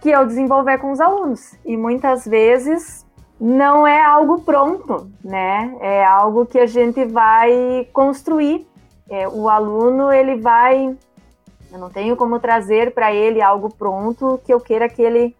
que 0.00 0.10
eu 0.10 0.26
desenvolver 0.26 0.78
com 0.78 0.92
os 0.92 1.00
alunos. 1.00 1.56
E 1.64 1.76
muitas 1.76 2.24
vezes 2.26 3.05
não 3.40 3.86
é 3.86 4.02
algo 4.02 4.40
pronto, 4.40 5.10
né? 5.22 5.76
É 5.80 6.04
algo 6.04 6.46
que 6.46 6.58
a 6.58 6.66
gente 6.66 7.04
vai 7.04 7.86
construir. 7.92 8.66
É, 9.08 9.28
o 9.28 9.48
aluno 9.48 10.10
ele 10.12 10.36
vai, 10.36 10.96
eu 11.70 11.78
não 11.78 11.90
tenho 11.90 12.16
como 12.16 12.40
trazer 12.40 12.92
para 12.92 13.14
ele 13.14 13.40
algo 13.40 13.72
pronto 13.72 14.40
que 14.44 14.52
eu 14.52 14.60
queira 14.60 14.88
que 14.88 15.02
ele 15.02 15.36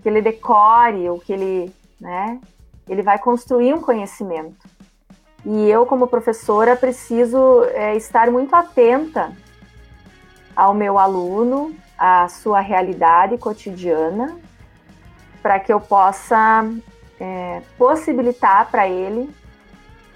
que 0.00 0.08
ele 0.08 0.22
decore 0.22 1.10
ou 1.10 1.18
que 1.18 1.32
ele, 1.32 1.74
né? 2.00 2.40
Ele 2.88 3.02
vai 3.02 3.18
construir 3.18 3.74
um 3.74 3.82
conhecimento. 3.82 4.66
E 5.44 5.68
eu 5.68 5.84
como 5.84 6.06
professora 6.06 6.74
preciso 6.74 7.64
é, 7.74 7.94
estar 7.96 8.30
muito 8.30 8.54
atenta 8.54 9.32
ao 10.56 10.74
meu 10.74 10.98
aluno, 10.98 11.74
à 11.98 12.28
sua 12.28 12.60
realidade 12.60 13.36
cotidiana, 13.38 14.38
para 15.42 15.58
que 15.60 15.72
eu 15.72 15.80
possa 15.80 16.66
é, 17.20 17.62
possibilitar 17.76 18.70
para 18.70 18.88
ele 18.88 19.28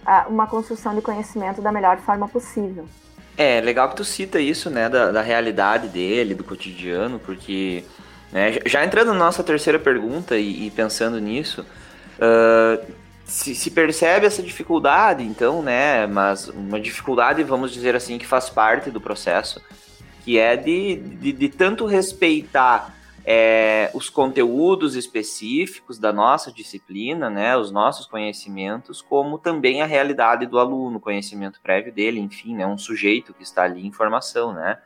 a, 0.04 0.26
uma 0.28 0.46
construção 0.46 0.94
de 0.94 1.02
conhecimento 1.02 1.60
da 1.60 1.70
melhor 1.70 1.98
forma 1.98 2.26
possível. 2.26 2.88
É, 3.36 3.60
legal 3.60 3.88
que 3.88 3.96
tu 3.96 4.04
cita 4.04 4.40
isso, 4.40 4.70
né, 4.70 4.88
da, 4.88 5.10
da 5.10 5.20
realidade 5.20 5.88
dele, 5.88 6.34
do 6.34 6.44
cotidiano, 6.44 7.18
porque, 7.18 7.84
né, 8.32 8.58
já 8.64 8.84
entrando 8.84 9.08
na 9.12 9.18
nossa 9.18 9.42
terceira 9.42 9.78
pergunta 9.78 10.36
e, 10.36 10.66
e 10.66 10.70
pensando 10.70 11.18
nisso, 11.18 11.62
uh, 11.62 12.84
se, 13.24 13.54
se, 13.54 13.70
percebe 13.72 14.26
essa 14.26 14.40
dificuldade, 14.40 15.24
então, 15.24 15.62
né, 15.62 16.06
mas 16.06 16.48
uma 16.48 16.78
dificuldade, 16.78 17.42
vamos 17.42 17.72
dizer 17.72 17.96
assim, 17.96 18.18
que 18.18 18.26
faz 18.26 18.48
parte 18.48 18.88
do 18.88 19.00
processo, 19.00 19.60
que 20.24 20.38
é 20.38 20.56
de, 20.56 20.96
de, 20.96 21.32
de 21.32 21.48
tanto 21.48 21.86
respeitar 21.86 22.94
é, 23.24 23.90
os 23.94 24.10
conteúdos 24.10 24.94
específicos 24.94 25.98
da 25.98 26.12
nossa 26.12 26.52
disciplina, 26.52 27.30
né, 27.30 27.56
os 27.56 27.70
nossos 27.70 28.06
conhecimentos, 28.06 29.00
como 29.00 29.38
também 29.38 29.80
a 29.80 29.86
realidade 29.86 30.46
do 30.46 30.58
aluno, 30.58 31.00
conhecimento 31.00 31.60
prévio 31.62 31.92
dele, 31.92 32.20
enfim, 32.20 32.54
né, 32.54 32.66
um 32.66 32.76
sujeito 32.76 33.32
que 33.32 33.42
está 33.42 33.62
ali 33.62 33.86
em 33.86 33.92
formação, 33.92 34.52
né. 34.52 34.78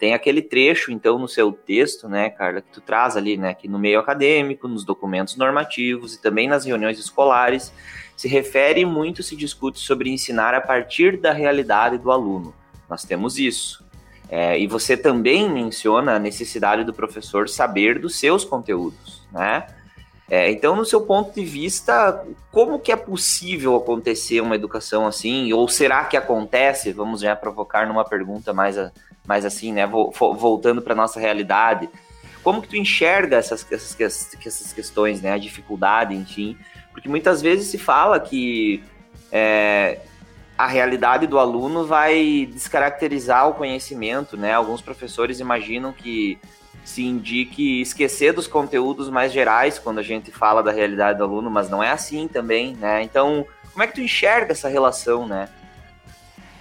Tem 0.00 0.14
aquele 0.14 0.42
trecho, 0.42 0.90
então, 0.90 1.16
no 1.16 1.28
seu 1.28 1.52
texto, 1.52 2.08
né, 2.08 2.28
Carla, 2.28 2.60
que 2.60 2.72
tu 2.72 2.80
traz 2.80 3.16
ali, 3.16 3.36
né, 3.36 3.54
que 3.54 3.68
no 3.68 3.78
meio 3.78 4.00
acadêmico, 4.00 4.66
nos 4.66 4.84
documentos 4.84 5.36
normativos 5.36 6.14
e 6.14 6.20
também 6.20 6.48
nas 6.48 6.64
reuniões 6.64 6.98
escolares, 6.98 7.72
se 8.16 8.26
refere 8.26 8.84
muito, 8.84 9.22
se 9.22 9.36
discute 9.36 9.78
sobre 9.78 10.10
ensinar 10.10 10.54
a 10.54 10.60
partir 10.60 11.20
da 11.20 11.32
realidade 11.32 11.98
do 11.98 12.10
aluno. 12.10 12.54
Nós 12.88 13.04
temos 13.04 13.38
isso. 13.38 13.84
É, 14.34 14.58
e 14.58 14.66
você 14.66 14.96
também 14.96 15.46
menciona 15.50 16.14
a 16.14 16.18
necessidade 16.18 16.84
do 16.84 16.94
professor 16.94 17.50
saber 17.50 17.98
dos 17.98 18.18
seus 18.18 18.46
conteúdos, 18.46 19.20
né? 19.30 19.66
É, 20.26 20.50
então, 20.50 20.74
no 20.74 20.86
seu 20.86 21.02
ponto 21.02 21.34
de 21.34 21.44
vista, 21.44 22.24
como 22.50 22.78
que 22.78 22.90
é 22.90 22.96
possível 22.96 23.76
acontecer 23.76 24.40
uma 24.40 24.54
educação 24.54 25.06
assim? 25.06 25.52
Ou 25.52 25.68
será 25.68 26.06
que 26.06 26.16
acontece? 26.16 26.92
Vamos 26.92 27.20
já 27.20 27.36
provocar 27.36 27.86
numa 27.86 28.06
pergunta 28.06 28.54
mais, 28.54 28.76
mais 29.26 29.44
assim, 29.44 29.70
né? 29.70 29.86
Voltando 29.86 30.80
para 30.80 30.94
nossa 30.94 31.20
realidade. 31.20 31.90
Como 32.42 32.62
que 32.62 32.68
tu 32.68 32.76
enxerga 32.78 33.36
essas, 33.36 33.70
essas, 33.70 33.94
essas 34.00 34.72
questões, 34.72 35.20
né? 35.20 35.32
A 35.32 35.36
dificuldade, 35.38 36.14
enfim. 36.14 36.56
Porque 36.90 37.06
muitas 37.06 37.42
vezes 37.42 37.66
se 37.66 37.76
fala 37.76 38.18
que 38.18 38.82
é, 39.30 39.98
a 40.62 40.66
realidade 40.66 41.26
do 41.26 41.40
aluno 41.40 41.84
vai 41.84 42.48
descaracterizar 42.52 43.48
o 43.48 43.54
conhecimento, 43.54 44.36
né? 44.36 44.54
Alguns 44.54 44.80
professores 44.80 45.40
imaginam 45.40 45.92
que 45.92 46.38
se 46.84 47.04
indique 47.04 47.80
esquecer 47.80 48.32
dos 48.32 48.46
conteúdos 48.46 49.10
mais 49.10 49.32
gerais 49.32 49.80
quando 49.80 49.98
a 49.98 50.04
gente 50.04 50.30
fala 50.30 50.62
da 50.62 50.70
realidade 50.70 51.18
do 51.18 51.24
aluno, 51.24 51.50
mas 51.50 51.68
não 51.68 51.82
é 51.82 51.90
assim 51.90 52.28
também, 52.28 52.76
né? 52.76 53.02
Então, 53.02 53.44
como 53.72 53.82
é 53.82 53.88
que 53.88 53.94
tu 53.94 54.00
enxerga 54.00 54.52
essa 54.52 54.68
relação, 54.68 55.26
né? 55.26 55.48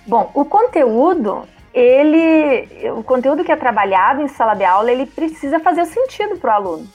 Bom, 0.08 0.32
o 0.34 0.46
conteúdo, 0.46 1.48
ele, 1.72 2.68
o 2.98 3.04
conteúdo 3.04 3.44
que 3.44 3.52
é 3.52 3.56
trabalhado 3.56 4.24
em 4.24 4.28
sala 4.28 4.56
de 4.56 4.64
aula, 4.64 4.92
ele 4.92 5.06
precisa 5.06 5.60
fazer 5.60 5.86
sentido 5.86 6.38
para 6.38 6.54
o 6.54 6.56
aluno. 6.56 6.90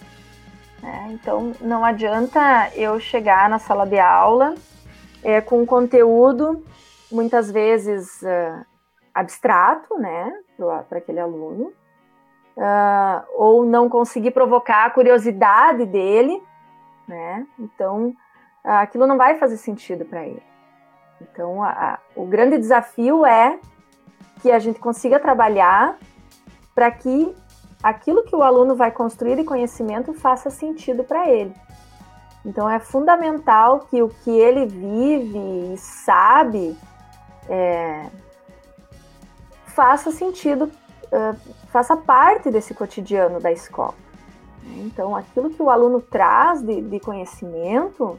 Né? 0.83 1.11
Então, 1.13 1.53
não 1.61 1.85
adianta 1.85 2.69
eu 2.75 2.99
chegar 2.99 3.49
na 3.49 3.61
sala 3.61 3.87
de 3.87 3.97
aula 4.01 4.57
é, 5.23 5.41
com 5.41 5.65
conteúdo 5.65 6.65
muitas 7.11 7.51
vezes 7.51 8.23
uh, 8.23 8.65
abstrato, 9.15 9.99
né, 9.99 10.33
para 10.89 10.99
aquele 10.99 11.21
aluno, 11.21 11.73
uh, 12.57 13.25
ou 13.35 13.65
não 13.65 13.89
conseguir 13.89 14.31
provocar 14.31 14.87
a 14.87 14.91
curiosidade 14.91 15.85
dele, 15.87 16.43
né? 17.07 17.47
Então, 17.59 18.09
uh, 18.65 18.71
aquilo 18.71 19.07
não 19.07 19.17
vai 19.17 19.37
fazer 19.37 19.57
sentido 19.57 20.05
para 20.05 20.27
ele. 20.27 20.43
Então, 21.21 21.63
a, 21.63 21.71
a, 21.71 21.99
o 22.15 22.27
grande 22.27 22.59
desafio 22.59 23.25
é 23.25 23.59
que 24.43 24.51
a 24.51 24.59
gente 24.59 24.79
consiga 24.79 25.19
trabalhar 25.19 25.97
para 26.75 26.91
que 26.91 27.35
aquilo 27.83 28.23
que 28.25 28.37
o 28.37 28.43
aluno 28.43 28.75
vai 28.75 28.91
construir 28.91 29.37
de 29.37 29.45
conhecimento 29.45 30.13
faça 30.13 30.51
sentido 30.51 31.05
para 31.05 31.29
ele. 31.29 31.55
Então, 32.45 32.69
é 32.69 32.79
fundamental 32.79 33.81
que 33.91 34.03
o 34.03 34.09
que 34.09 34.31
ele 34.31 34.67
vive 34.67 35.73
e 35.73 35.77
sabe 35.79 36.77
é, 37.49 38.07
faça 39.67 40.11
sentido 40.11 40.71
uh, 41.07 41.37
faça 41.69 41.97
parte 41.97 42.51
desse 42.51 42.75
cotidiano 42.75 43.41
da 43.41 43.53
escola. 43.53 43.95
Então, 44.79 45.15
aquilo 45.15 45.51
que 45.51 45.63
o 45.63 45.71
aluno 45.71 46.01
traz 46.01 46.61
de, 46.61 46.81
de 46.81 46.99
conhecimento, 46.99 48.19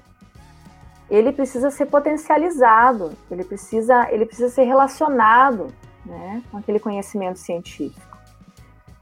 ele 1.09 1.31
precisa 1.31 1.69
ser 1.69 1.87
potencializado, 1.87 3.11
ele 3.29 3.43
precisa, 3.43 4.07
ele 4.11 4.25
precisa 4.25 4.49
ser 4.49 4.63
relacionado 4.63 5.67
né, 6.05 6.41
com 6.49 6.57
aquele 6.57 6.79
conhecimento 6.79 7.39
científico. 7.39 8.17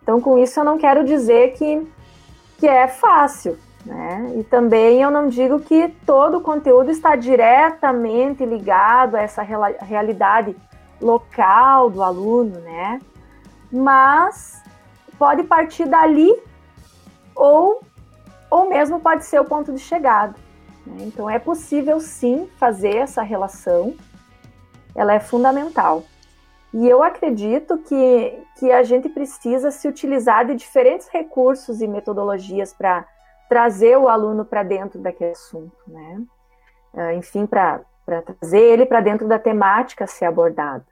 Então, 0.02 0.20
com 0.20 0.38
isso, 0.38 0.60
eu 0.60 0.64
não 0.64 0.78
quero 0.78 1.04
dizer 1.04 1.54
que, 1.54 1.88
que 2.58 2.68
é 2.68 2.88
fácil, 2.88 3.58
né? 3.86 4.34
E 4.38 4.44
também 4.44 5.02
eu 5.02 5.12
não 5.12 5.28
digo 5.28 5.60
que 5.60 5.90
todo 6.06 6.38
o 6.38 6.42
conteúdo 6.42 6.90
está 6.90 7.16
diretamente 7.16 8.44
ligado 8.44 9.16
a 9.16 9.22
essa 9.22 9.42
realidade 9.44 10.56
local 11.00 11.90
do 11.90 12.02
aluno, 12.02 12.60
né? 12.62 13.00
mas 13.72 14.64
pode 15.18 15.44
partir 15.44 15.86
dali 15.86 16.34
ou, 17.36 17.82
ou 18.50 18.70
mesmo 18.70 19.00
pode 19.00 19.26
ser 19.26 19.40
o 19.40 19.46
ponto 19.46 19.74
de 19.74 19.80
chegada. 19.80 20.36
Né? 20.86 21.04
Então 21.06 21.30
é 21.30 21.40
possível 21.40 22.00
sim 22.00 22.50
fazer 22.58 22.96
essa 22.96 23.22
relação, 23.22 23.94
ela 24.96 25.14
é 25.14 25.20
fundamental. 25.20 26.04
E 26.74 26.88
eu 26.88 27.02
acredito 27.02 27.78
que, 27.78 28.38
que 28.60 28.72
a 28.72 28.84
gente 28.84 29.08
precisa 29.08 29.72
se 29.72 29.88
utilizar 29.88 30.46
de 30.46 30.56
diferentes 30.56 31.08
recursos 31.08 31.82
e 31.82 31.88
metodologias 31.88 32.74
para 32.74 33.06
trazer 33.56 33.98
o 33.98 34.10
aluno 34.10 34.44
para 34.44 34.64
dentro 34.64 35.00
daquele 35.00 35.32
assunto, 35.32 35.78
né? 35.88 36.22
Ah, 36.94 37.14
enfim, 37.14 37.46
para 37.46 37.86
trazer 38.06 38.60
ele 38.60 38.86
para 38.86 39.00
dentro 39.00 39.26
da 39.30 39.40
temática 39.40 40.04
a 40.04 40.08
ser 40.08 40.26
abordada. 40.26 40.86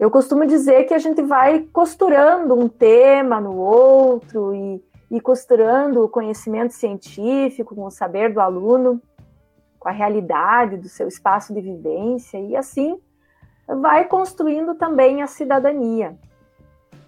Eu 0.00 0.10
costumo 0.10 0.46
dizer 0.46 0.84
que 0.84 0.94
a 0.94 0.98
gente 0.98 1.20
vai 1.20 1.68
costurando 1.70 2.58
um 2.58 2.66
tema 2.66 3.42
no 3.42 3.58
outro 3.58 4.54
e, 4.54 4.82
e 5.10 5.20
costurando 5.20 6.02
o 6.02 6.08
conhecimento 6.08 6.72
científico 6.72 7.74
com 7.74 7.84
o 7.84 7.90
saber 7.90 8.32
do 8.32 8.40
aluno, 8.40 8.98
com 9.78 9.90
a 9.90 9.92
realidade 9.92 10.78
do 10.78 10.88
seu 10.88 11.06
espaço 11.06 11.52
de 11.52 11.60
vivência, 11.60 12.38
e 12.38 12.56
assim 12.56 12.98
vai 13.68 14.06
construindo 14.06 14.74
também 14.76 15.20
a 15.20 15.26
cidadania. 15.26 16.16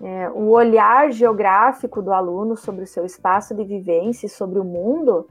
É, 0.00 0.30
o 0.30 0.50
olhar 0.50 1.10
geográfico 1.10 2.00
do 2.00 2.12
aluno 2.12 2.56
sobre 2.56 2.84
o 2.84 2.86
seu 2.86 3.04
espaço 3.04 3.54
de 3.54 3.64
vivência 3.64 4.26
e 4.26 4.30
sobre 4.30 4.58
o 4.58 4.64
mundo, 4.64 5.26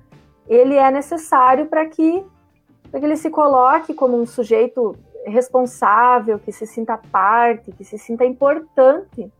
ele 0.47 0.75
é 0.75 0.91
necessário 0.91 1.67
para 1.67 1.85
que, 1.85 2.23
que 2.91 3.05
ele 3.05 3.15
se 3.15 3.29
coloque 3.29 3.93
como 3.93 4.19
um 4.19 4.25
sujeito 4.25 4.95
responsável, 5.25 6.39
que 6.39 6.51
se 6.51 6.65
sinta 6.65 6.97
parte, 6.97 7.71
que 7.71 7.83
se 7.83 7.97
sinta 7.97 8.25
importante 8.25 9.31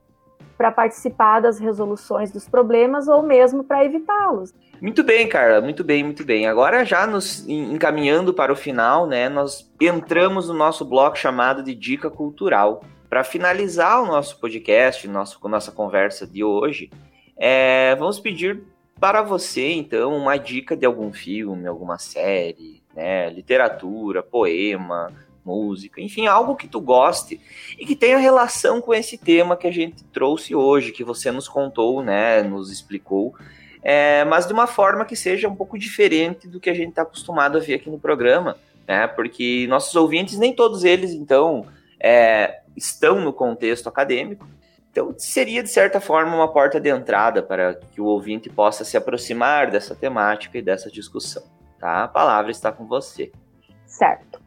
para 0.57 0.71
participar 0.71 1.39
das 1.39 1.59
resoluções 1.59 2.31
dos 2.31 2.49
problemas 2.49 3.07
ou 3.07 3.21
mesmo 3.21 3.63
para 3.63 3.85
evitá-los. 3.85 4.53
Muito 4.81 5.03
bem, 5.03 5.27
Carla, 5.27 5.61
muito 5.61 5.83
bem, 5.83 6.03
muito 6.03 6.25
bem. 6.25 6.47
Agora 6.47 6.83
já 6.83 7.05
nos 7.05 7.47
encaminhando 7.47 8.33
para 8.33 8.51
o 8.51 8.55
final, 8.55 9.07
né, 9.07 9.29
nós 9.29 9.71
entramos 9.79 10.47
no 10.47 10.53
nosso 10.53 10.83
bloco 10.83 11.17
chamado 11.17 11.63
de 11.63 11.75
dica 11.75 12.09
cultural. 12.09 12.81
Para 13.09 13.23
finalizar 13.23 14.03
o 14.03 14.05
nosso 14.05 14.39
podcast, 14.39 15.07
nosso, 15.07 15.39
nossa 15.47 15.71
conversa 15.71 16.27
de 16.27 16.43
hoje, 16.43 16.89
é, 17.37 17.95
vamos 17.95 18.19
pedir 18.19 18.63
para 18.99 19.21
você, 19.21 19.71
então, 19.71 20.15
uma 20.15 20.37
dica 20.37 20.75
de 20.75 20.85
algum 20.85 21.13
filme, 21.13 21.67
alguma 21.67 21.97
série, 21.97 22.83
né, 22.95 23.29
literatura, 23.29 24.23
poema, 24.23 25.13
música, 25.45 26.01
enfim, 26.01 26.27
algo 26.27 26.55
que 26.55 26.67
tu 26.67 26.81
goste 26.81 27.39
e 27.79 27.85
que 27.85 27.95
tenha 27.95 28.17
relação 28.17 28.81
com 28.81 28.93
esse 28.93 29.17
tema 29.17 29.55
que 29.55 29.67
a 29.67 29.71
gente 29.71 30.03
trouxe 30.05 30.53
hoje, 30.53 30.91
que 30.91 31.03
você 31.03 31.31
nos 31.31 31.47
contou, 31.47 32.03
né, 32.03 32.41
nos 32.41 32.71
explicou, 32.71 33.33
é, 33.81 34.25
mas 34.25 34.45
de 34.45 34.51
uma 34.51 34.67
forma 34.67 35.05
que 35.05 35.15
seja 35.15 35.47
um 35.47 35.55
pouco 35.55 35.77
diferente 35.77 36.47
do 36.47 36.59
que 36.59 36.69
a 36.69 36.73
gente 36.73 36.89
está 36.89 37.03
acostumado 37.03 37.57
a 37.57 37.61
ver 37.61 37.75
aqui 37.75 37.89
no 37.89 37.99
programa, 37.99 38.57
né, 38.85 39.07
porque 39.07 39.65
nossos 39.69 39.95
ouvintes, 39.95 40.37
nem 40.37 40.53
todos 40.53 40.83
eles, 40.83 41.13
então, 41.13 41.65
é, 41.99 42.61
estão 42.77 43.19
no 43.19 43.33
contexto 43.33 43.89
acadêmico, 43.89 44.47
então, 44.97 45.13
seria, 45.15 45.61
de 45.61 45.69
certa 45.69 46.01
forma, 46.01 46.35
uma 46.35 46.47
porta 46.47 46.79
de 46.79 46.89
entrada 46.89 47.43
para 47.43 47.75
que 47.75 48.01
o 48.01 48.05
ouvinte 48.05 48.49
possa 48.49 48.83
se 48.83 48.97
aproximar 48.97 49.69
dessa 49.69 49.93
temática 49.93 50.57
e 50.57 50.61
dessa 50.61 50.89
discussão. 50.89 51.43
Tá? 51.79 52.05
A 52.05 52.07
palavra 52.07 52.49
está 52.49 52.71
com 52.71 52.87
você. 52.87 53.31
Certo. 53.85 54.41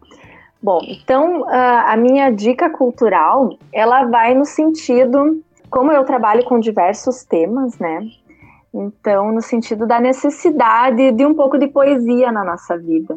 Bom, 0.61 0.81
então 0.83 1.49
a 1.49 1.97
minha 1.97 2.31
dica 2.31 2.69
cultural 2.69 3.57
ela 3.73 4.05
vai 4.07 4.35
no 4.35 4.45
sentido, 4.45 5.40
como 5.71 5.93
eu 5.93 6.05
trabalho 6.05 6.45
com 6.45 6.59
diversos 6.59 7.25
temas, 7.25 7.79
né? 7.79 8.01
Então, 8.75 9.33
no 9.33 9.40
sentido 9.40 9.87
da 9.87 10.01
necessidade 10.01 11.12
de 11.12 11.25
um 11.25 11.35
pouco 11.35 11.59
de 11.59 11.69
poesia 11.69 12.31
na 12.31 12.45
nossa 12.45 12.77
vida. 12.77 13.16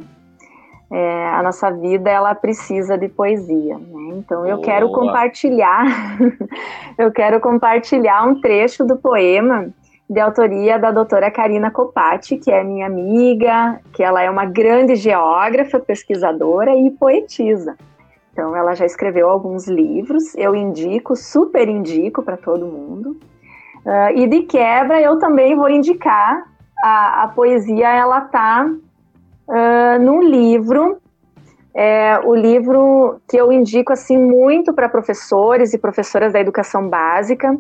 É, 0.95 1.27
a 1.29 1.41
nossa 1.41 1.71
vida 1.71 2.08
ela 2.08 2.36
precisa 2.36 2.95
de 2.95 3.10
poesia, 3.10 3.79
né? 3.79 4.13
Então 4.15 4.45
eu 4.45 4.58
Boa. 4.58 4.65
quero 4.65 4.91
compartilhar, 4.91 6.17
eu 6.99 7.12
quero 7.12 7.39
compartilhar 7.39 8.23
um 8.27 8.39
trecho 8.39 8.86
do 8.86 8.95
poema 8.95 9.73
de 10.08 10.19
autoria 10.19 10.77
da 10.77 10.91
doutora 10.91 11.32
Karina 11.32 11.71
Copati, 11.71 12.38
que 12.38 12.51
é 12.51 12.63
minha 12.63 12.86
amiga, 12.86 13.79
que 13.91 14.03
ela 14.03 14.21
é 14.21 14.29
uma 14.29 14.45
grande 14.45 14.93
geógrafa, 14.95 15.79
pesquisadora 15.79 16.75
e 16.75 16.91
poetisa. 16.91 17.75
Então, 18.32 18.56
ela 18.56 18.75
já 18.75 18.86
escreveu 18.86 19.27
alguns 19.29 19.67
livros, 19.67 20.36
eu 20.36 20.56
indico, 20.56 21.15
super 21.15 21.67
indico 21.67 22.21
para 22.21 22.38
todo 22.38 22.67
mundo. 22.67 23.17
Uh, 23.84 24.15
e 24.15 24.27
de 24.27 24.43
quebra, 24.43 25.01
eu 25.01 25.17
também 25.17 25.56
vou 25.56 25.69
indicar 25.69 26.43
a, 26.84 27.23
a 27.23 27.27
poesia, 27.29 27.89
ela 27.89 28.25
está 28.25 28.69
uh, 29.47 30.01
num 30.01 30.21
livro, 30.21 31.01
é, 31.73 32.19
o 32.19 32.36
livro 32.36 33.19
que 33.27 33.36
eu 33.38 33.51
indico 33.51 33.91
assim 33.91 34.17
muito 34.17 34.73
para 34.73 34.88
professores 34.88 35.73
e 35.73 35.77
professoras 35.77 36.34
da 36.34 36.39
educação 36.39 36.88
básica, 36.88 37.58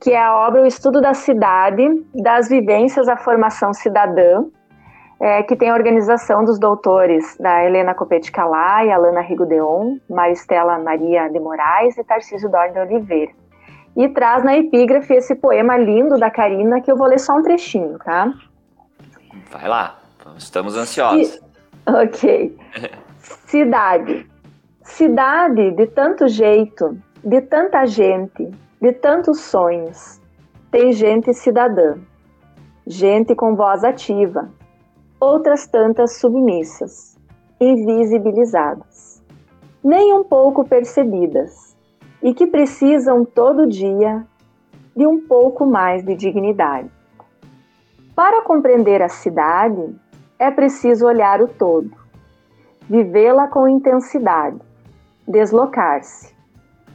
que 0.00 0.10
é 0.10 0.20
a 0.20 0.36
obra 0.36 0.62
O 0.62 0.66
Estudo 0.66 1.00
da 1.00 1.14
Cidade, 1.14 1.88
das 2.12 2.48
Vivências 2.48 3.08
à 3.08 3.16
Formação 3.16 3.72
Cidadã, 3.72 4.44
é, 5.20 5.40
que 5.44 5.54
tem 5.54 5.70
a 5.70 5.74
organização 5.74 6.44
dos 6.44 6.58
doutores 6.58 7.36
da 7.38 7.64
Helena 7.64 7.94
Copete 7.94 8.32
Calai, 8.32 8.90
Alana 8.90 9.20
Rigodeon, 9.20 9.98
Maristela 10.10 10.76
Maria 10.80 11.28
de 11.28 11.38
Moraes 11.38 11.96
e 11.96 12.02
Tarcísio 12.02 12.50
Dorne 12.50 12.72
de 12.72 12.80
Oliveira. 12.80 13.30
E 13.96 14.08
traz 14.08 14.42
na 14.42 14.56
epígrafe 14.56 15.14
esse 15.14 15.36
poema 15.36 15.76
lindo 15.76 16.18
da 16.18 16.28
Karina, 16.28 16.80
que 16.80 16.90
eu 16.90 16.96
vou 16.96 17.06
ler 17.06 17.20
só 17.20 17.36
um 17.36 17.42
trechinho, 17.42 17.98
tá? 17.98 18.32
Vai 19.52 19.68
lá, 19.68 20.01
estamos 20.36 20.76
ansiosos. 20.76 21.40
Ok. 21.86 22.56
Cidade. 23.46 24.26
Cidade 24.82 25.70
de 25.72 25.86
tanto 25.86 26.28
jeito, 26.28 26.98
de 27.24 27.40
tanta 27.40 27.86
gente, 27.86 28.50
de 28.80 28.92
tantos 28.92 29.40
sonhos, 29.40 30.20
tem 30.70 30.92
gente 30.92 31.32
cidadã, 31.32 31.96
gente 32.86 33.34
com 33.34 33.54
voz 33.54 33.84
ativa, 33.84 34.50
outras 35.20 35.66
tantas 35.66 36.16
submissas, 36.16 37.16
invisibilizadas. 37.60 39.22
nem 39.84 40.12
um 40.12 40.24
pouco 40.24 40.64
percebidas 40.64 41.76
e 42.22 42.32
que 42.32 42.46
precisam 42.46 43.24
todo 43.24 43.66
dia 43.66 44.24
de 44.96 45.06
um 45.06 45.26
pouco 45.26 45.66
mais 45.66 46.04
de 46.04 46.14
dignidade. 46.14 46.90
Para 48.14 48.42
compreender 48.42 49.02
a 49.02 49.08
cidade, 49.08 49.94
é 50.42 50.50
preciso 50.50 51.06
olhar 51.06 51.40
o 51.40 51.46
todo, 51.46 51.92
vivê-la 52.90 53.46
com 53.46 53.68
intensidade, 53.68 54.58
deslocar-se, 55.26 56.34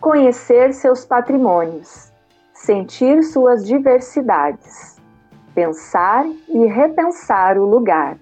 conhecer 0.02 0.74
seus 0.74 1.06
patrimônios, 1.06 2.12
sentir 2.54 3.24
suas 3.24 3.66
diversidades, 3.66 5.02
pensar 5.56 6.26
e 6.50 6.66
repensar 6.66 7.58
o 7.58 7.66
lugar, 7.66 8.18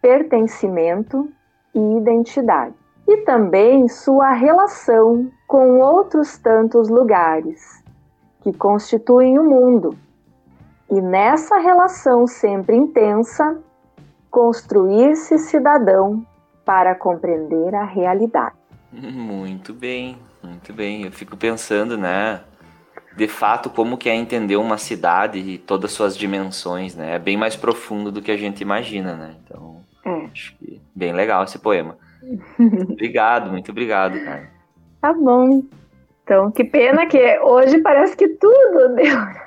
pertencimento 0.00 1.28
e 1.74 1.96
identidade, 1.96 2.76
e 3.08 3.16
também 3.22 3.88
sua 3.88 4.30
relação 4.30 5.28
com 5.48 5.80
outros 5.80 6.38
tantos 6.38 6.88
lugares 6.88 7.82
que 8.42 8.52
constituem 8.52 9.40
o 9.40 9.42
mundo. 9.42 9.98
E 10.88 11.00
nessa 11.00 11.58
relação 11.58 12.28
sempre 12.28 12.76
intensa, 12.76 13.60
construir-se 14.36 15.38
cidadão 15.38 16.22
para 16.62 16.94
compreender 16.94 17.74
a 17.74 17.86
realidade. 17.86 18.54
Muito 18.92 19.72
bem, 19.72 20.18
muito 20.42 20.74
bem. 20.74 21.04
Eu 21.04 21.10
fico 21.10 21.38
pensando, 21.38 21.96
né? 21.96 22.42
De 23.16 23.26
fato, 23.28 23.70
como 23.70 23.96
que 23.96 24.10
é 24.10 24.14
entender 24.14 24.56
uma 24.56 24.76
cidade 24.76 25.38
e 25.38 25.56
todas 25.56 25.90
as 25.90 25.96
suas 25.96 26.18
dimensões, 26.18 26.94
né? 26.94 27.14
É 27.14 27.18
bem 27.18 27.34
mais 27.34 27.56
profundo 27.56 28.12
do 28.12 28.20
que 28.20 28.30
a 28.30 28.36
gente 28.36 28.60
imagina, 28.60 29.14
né? 29.14 29.36
Então, 29.42 29.80
é. 30.04 30.26
acho 30.26 30.54
que 30.58 30.82
bem 30.94 31.14
legal 31.14 31.44
esse 31.44 31.58
poema. 31.58 31.96
obrigado, 32.90 33.50
muito 33.50 33.70
obrigado, 33.70 34.22
cara. 34.22 34.50
Tá 35.00 35.14
bom. 35.14 35.62
Então, 36.22 36.50
que 36.50 36.62
pena 36.62 37.06
que 37.06 37.38
hoje 37.38 37.78
parece 37.78 38.14
que 38.14 38.28
tudo 38.28 38.96
deu 38.96 39.45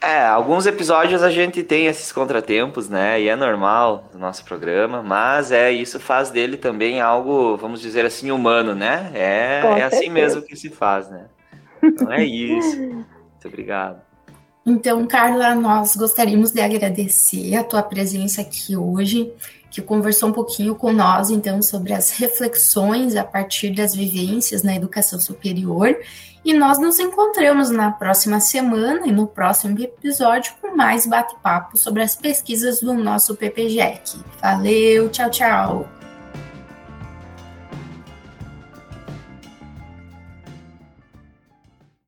é, 0.00 0.26
alguns 0.26 0.66
episódios 0.66 1.22
a 1.22 1.30
gente 1.30 1.62
tem 1.62 1.86
esses 1.86 2.12
contratempos, 2.12 2.88
né? 2.88 3.20
E 3.20 3.28
é 3.28 3.36
normal 3.36 4.08
do 4.12 4.18
nosso 4.18 4.44
programa, 4.44 5.02
mas 5.02 5.52
é 5.52 5.70
isso 5.70 6.00
faz 6.00 6.30
dele 6.30 6.56
também 6.56 7.00
algo, 7.00 7.56
vamos 7.56 7.80
dizer 7.80 8.04
assim, 8.04 8.30
humano, 8.30 8.74
né? 8.74 9.10
É, 9.14 9.60
é 9.78 9.82
assim 9.82 10.08
mesmo 10.08 10.42
que 10.42 10.56
se 10.56 10.70
faz, 10.70 11.08
né? 11.08 11.26
Então 11.82 12.12
é 12.12 12.24
isso. 12.24 12.76
Muito 12.78 13.46
obrigado. 13.46 14.00
Então, 14.66 15.06
Carla, 15.06 15.54
nós 15.54 15.96
gostaríamos 15.96 16.50
de 16.50 16.60
agradecer 16.60 17.56
a 17.56 17.64
tua 17.64 17.82
presença 17.82 18.42
aqui 18.42 18.76
hoje, 18.76 19.32
que 19.70 19.80
conversou 19.80 20.28
um 20.28 20.32
pouquinho 20.32 20.74
com 20.74 20.92
nós, 20.92 21.30
então, 21.30 21.62
sobre 21.62 21.94
as 21.94 22.10
reflexões 22.10 23.16
a 23.16 23.24
partir 23.24 23.70
das 23.70 23.94
vivências 23.94 24.62
na 24.62 24.76
educação 24.76 25.18
superior 25.18 25.96
e 26.48 26.54
nós 26.54 26.78
nos 26.78 26.98
encontramos 26.98 27.68
na 27.68 27.90
próxima 27.90 28.40
semana 28.40 29.06
e 29.06 29.12
no 29.12 29.26
próximo 29.26 29.78
episódio 29.78 30.54
com 30.62 30.74
mais 30.74 31.04
bate-papo 31.04 31.76
sobre 31.76 32.02
as 32.02 32.16
pesquisas 32.16 32.80
do 32.80 32.94
nosso 32.94 33.36
PPGEC. 33.36 34.18
Valeu, 34.40 35.10
tchau, 35.10 35.28
tchau! 35.28 35.97